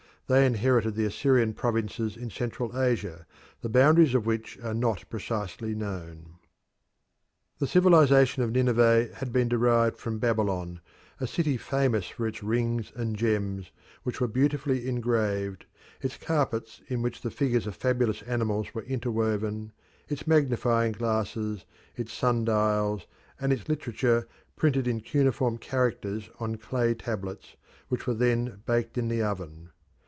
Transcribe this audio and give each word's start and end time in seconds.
They 0.27 0.45
inherited 0.45 0.95
the 0.95 1.03
Assyrian 1.03 1.53
provinces 1.53 2.15
in 2.15 2.29
Central 2.29 2.79
Asia, 2.79 3.25
the 3.59 3.67
boundaries 3.67 4.15
of 4.15 4.25
which 4.25 4.57
are 4.63 4.73
not 4.73 5.03
precisely 5.09 5.75
known. 5.75 6.35
The 7.59 7.67
civilisation 7.67 8.41
of 8.41 8.53
Nineveh 8.53 9.09
had 9.15 9.33
been 9.33 9.49
derived 9.49 9.97
from 9.97 10.19
Babylon, 10.19 10.79
a 11.19 11.27
city 11.27 11.57
famous 11.57 12.07
for 12.07 12.25
its 12.25 12.41
rings 12.41 12.93
and 12.95 13.17
gems, 13.17 13.71
which 14.03 14.21
were 14.21 14.27
beautifully 14.29 14.87
engraved, 14.87 15.65
its 15.99 16.15
carpets 16.15 16.79
in 16.87 17.01
which 17.01 17.23
the 17.23 17.29
figures 17.29 17.67
of 17.67 17.75
fabulous 17.75 18.21
animals 18.21 18.73
were 18.73 18.83
interwoven, 18.83 19.73
its 20.07 20.25
magnifying 20.25 20.93
glasses, 20.93 21.65
its 21.97 22.13
sun 22.13 22.45
dials, 22.45 23.05
and 23.37 23.51
its 23.51 23.67
literature 23.67 24.29
printed 24.55 24.87
in 24.87 25.01
cuneiform 25.01 25.57
characters 25.57 26.29
on 26.39 26.55
clay 26.55 26.93
tablets, 26.93 27.57
which 27.89 28.07
were 28.07 28.13
then 28.13 28.61
baked 28.65 28.97
in 28.97 29.09
the 29.09 29.21
oven. 29.21 29.71